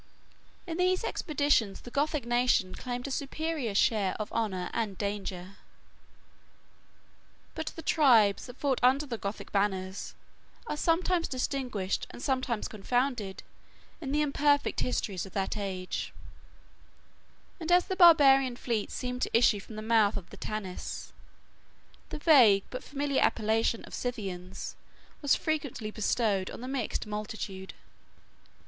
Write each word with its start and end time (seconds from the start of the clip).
In 0.65 0.77
these 0.77 1.03
expeditions, 1.03 1.81
the 1.81 1.91
Gothic 1.91 2.25
nation 2.25 2.73
claimed 2.73 3.07
a 3.07 3.11
superior 3.11 3.75
share 3.75 4.15
of 4.19 4.33
honor 4.33 4.71
and 4.73 4.97
danger; 4.97 5.57
but 7.53 7.67
the 7.75 7.83
tribes 7.83 8.47
that 8.47 8.57
fought 8.57 8.79
under 8.81 9.05
the 9.05 9.19
Gothic 9.19 9.51
banners 9.51 10.15
are 10.65 10.75
sometimes 10.75 11.27
distinguished 11.27 12.07
and 12.09 12.19
sometimes 12.19 12.67
confounded 12.67 13.43
in 14.01 14.11
the 14.11 14.23
imperfect 14.23 14.79
histories 14.79 15.27
of 15.27 15.33
that 15.33 15.55
age; 15.55 16.11
and 17.59 17.71
as 17.71 17.85
the 17.85 17.95
barbarian 17.95 18.55
fleets 18.55 18.95
seemed 18.95 19.21
to 19.21 19.37
issue 19.37 19.59
from 19.59 19.75
the 19.75 19.83
mouth 19.83 20.17
of 20.17 20.31
the 20.31 20.37
Tanais, 20.37 21.11
the 22.09 22.17
vague 22.17 22.63
but 22.71 22.83
familiar 22.83 23.21
appellation 23.21 23.85
of 23.85 23.93
Scythians 23.93 24.75
was 25.21 25.35
frequently 25.35 25.91
bestowed 25.91 26.49
on 26.49 26.61
the 26.61 26.67
mixed 26.67 27.05
multitude. 27.05 27.75